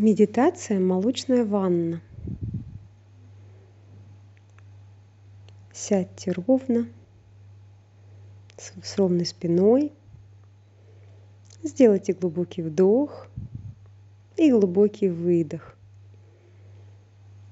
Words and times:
Медитация 0.00 0.78
«Молочная 0.78 1.44
ванна». 1.44 2.00
Сядьте 5.72 6.30
ровно, 6.30 6.86
с 8.56 8.96
ровной 8.96 9.26
спиной. 9.26 9.90
Сделайте 11.64 12.12
глубокий 12.12 12.62
вдох 12.62 13.26
и 14.36 14.52
глубокий 14.52 15.08
выдох. 15.08 15.76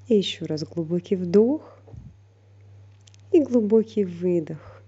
И 0.07 0.15
еще 0.15 0.45
раз 0.45 0.63
глубокий 0.63 1.17
вдох 1.17 1.81
и 3.33 3.43
глубокий 3.43 4.05
выдох. 4.05 4.85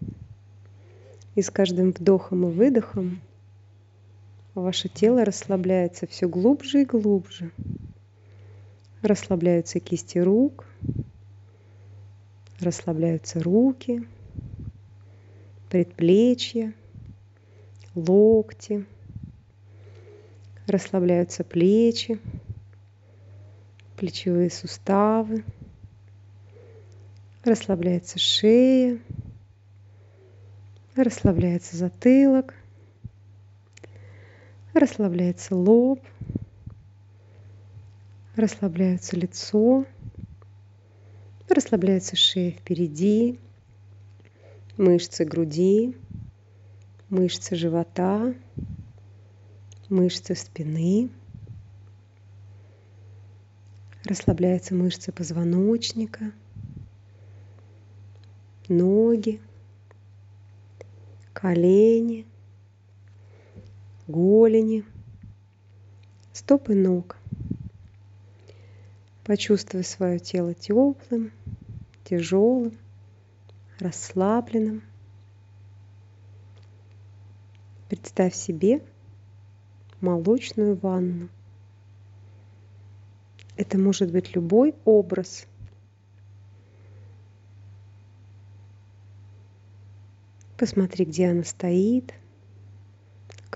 И 1.35 1.43
с 1.43 1.51
каждым 1.51 1.91
вдохом 1.91 2.47
и 2.47 2.53
выдохом 2.53 3.21
Ваше 4.59 4.89
тело 4.89 5.25
расслабляется 5.25 6.09
все 6.09 6.29
глубже 6.29 6.83
и 6.83 6.85
глубже. 6.85 7.53
Расслабляются 9.03 9.79
кисти 9.79 10.19
рук, 10.19 10.67
расслабляются 12.59 13.41
руки, 13.41 14.05
предплечья, 15.71 16.75
локти, 17.95 18.85
расслабляются 20.67 21.45
плечи, 21.45 22.19
плечевые 23.97 24.51
суставы, 24.51 25.45
расслабляется 27.45 28.19
шея, 28.19 28.99
расслабляется 30.97 31.77
затылок– 31.77 32.57
Расслабляется 34.75 35.57
лоб, 35.57 36.01
расслабляется 38.37 39.17
лицо, 39.17 39.87
расслабляется 41.49 42.17
шея 42.17 42.53
впереди, 42.53 43.41
мышцы 44.77 45.25
груди, 45.25 45.97
мышцы 47.09 47.57
живота, 47.57 48.35
мышцы 49.89 50.35
спины. 50.35 51.09
Расслабляются 54.05 54.75
мышцы 54.75 55.13
позвоночника, 55.13 56.31
ноги, 58.69 59.41
колени– 61.33 62.27
голени, 64.09 64.85
стопы 66.33 66.75
ног. 66.75 67.17
Почувствуй 69.25 69.85
свое 69.85 70.19
тело 70.19 70.55
теплым, 70.55 71.31
тяжелым, 72.05 72.77
расслабленным. 73.79 74.83
Представь 77.91 78.35
себе 78.35 78.83
молочную 80.01 80.75
ванну. 80.77 81.29
Это 83.57 83.77
может 83.77 84.11
быть 84.11 84.35
любой 84.35 84.75
образ. 84.87 85.47
Посмотри, 90.57 91.05
где 91.05 91.29
она 91.29 91.45
стоит– 91.45 92.15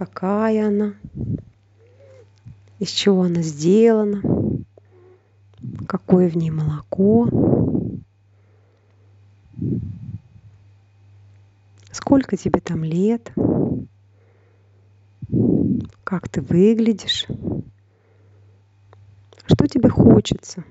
какая 0.06 0.66
она, 0.66 0.94
из 2.80 2.88
чего 2.88 3.22
она 3.22 3.40
сделана, 3.42 4.20
какое 5.86 6.28
в 6.28 6.36
ней 6.36 6.50
молоко, 6.50 7.28
сколько 11.92 12.36
тебе 12.36 12.58
там 12.60 12.82
лет, 12.82 13.32
как 16.02 16.28
ты 16.28 16.40
выглядишь, 16.40 17.28
что 19.46 19.68
тебе 19.68 19.88
хочется. 19.88 20.64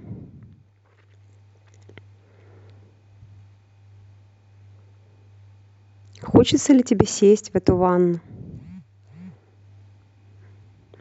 Хочется 6.22 6.74
ли 6.74 6.84
тебе 6.84 7.06
сесть 7.06 7.52
в 7.52 7.56
эту 7.56 7.78
ванну? 7.78 8.20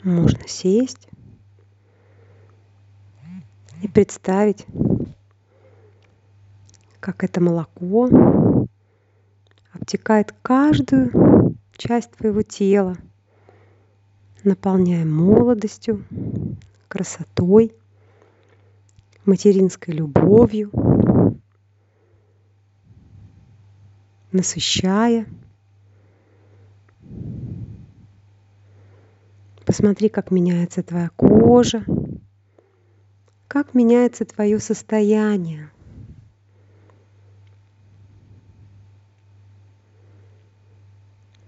Можно 0.02 0.46
сесть 0.46 1.08
и 3.82 3.88
представить, 3.88 4.66
как 7.00 7.24
это 7.24 7.40
молоко 7.40 8.08
обтекает 9.72 10.34
каждую 10.42 11.56
часть 11.76 12.12
твоего 12.12 12.42
тела, 12.42 12.96
наполняя 14.44 15.04
молодостью, 15.04 16.04
красотой, 16.88 17.74
материнской 19.24 19.94
любовью, 19.94 20.70
насыщая– 24.32 25.26
Посмотри, 29.70 30.08
как 30.08 30.32
меняется 30.32 30.82
твоя 30.82 31.10
кожа, 31.10 31.84
как 33.46 33.72
меняется 33.72 34.24
твое 34.24 34.58
состояние. 34.58 35.70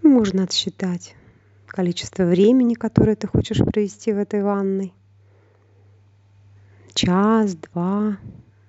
Можно 0.02 0.44
отсчитать 0.44 1.16
количество 1.66 2.22
времени, 2.22 2.74
которое 2.74 3.16
ты 3.16 3.26
хочешь 3.26 3.58
провести 3.58 4.12
в 4.12 4.18
этой 4.18 4.44
ванной. 4.44 4.94
Час, 6.94 7.56
два, 7.56 8.18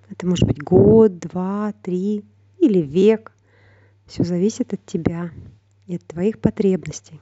это 0.10 0.26
может 0.26 0.48
быть 0.48 0.64
год, 0.64 1.20
два, 1.20 1.76
три 1.84 2.26
или 2.58 2.80
век. 2.80 3.32
Все 4.08 4.24
зависит 4.24 4.74
от 4.74 4.84
тебя 4.84 5.30
и 5.86 5.98
от 5.98 6.06
твоих 6.08 6.40
потребностей. 6.40 7.22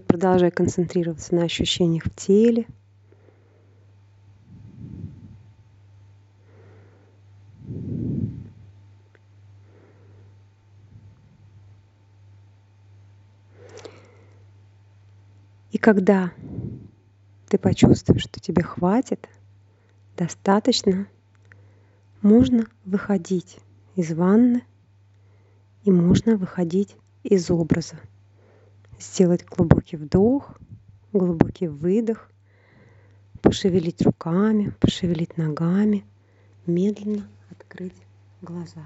Продолжай 0.00 0.50
концентрироваться 0.50 1.34
на 1.34 1.44
ощущениях 1.44 2.04
в 2.04 2.10
теле. 2.14 2.66
И 15.70 15.78
когда 15.78 16.32
ты 17.48 17.58
почувствуешь, 17.58 18.22
что 18.22 18.40
тебе 18.40 18.62
хватит, 18.62 19.28
достаточно, 20.16 21.06
можно 22.20 22.66
выходить 22.84 23.58
из 23.96 24.12
ванны 24.12 24.62
и 25.84 25.90
можно 25.90 26.36
выходить 26.36 26.96
из 27.22 27.50
образа 27.50 27.96
сделать 29.02 29.44
глубокий 29.44 29.96
вдох, 29.96 30.58
глубокий 31.12 31.68
выдох, 31.68 32.30
пошевелить 33.40 34.02
руками, 34.02 34.72
пошевелить 34.80 35.36
ногами, 35.36 36.04
медленно 36.66 37.28
открыть 37.50 38.00
глаза. 38.40 38.84